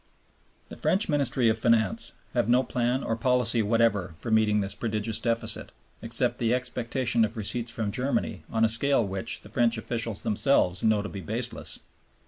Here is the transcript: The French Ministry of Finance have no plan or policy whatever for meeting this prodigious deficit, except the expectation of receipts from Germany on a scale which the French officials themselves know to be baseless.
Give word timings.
The 0.69 0.77
French 0.77 1.07
Ministry 1.09 1.47
of 1.47 1.59
Finance 1.59 2.13
have 2.33 2.49
no 2.49 2.63
plan 2.63 3.03
or 3.03 3.15
policy 3.15 3.61
whatever 3.61 4.13
for 4.17 4.31
meeting 4.31 4.59
this 4.59 4.73
prodigious 4.73 5.19
deficit, 5.19 5.71
except 6.01 6.39
the 6.39 6.55
expectation 6.55 7.23
of 7.23 7.37
receipts 7.37 7.69
from 7.69 7.91
Germany 7.91 8.41
on 8.49 8.65
a 8.65 8.67
scale 8.67 9.05
which 9.05 9.41
the 9.41 9.49
French 9.51 9.77
officials 9.77 10.23
themselves 10.23 10.83
know 10.83 11.03
to 11.03 11.09
be 11.09 11.21
baseless. 11.21 11.81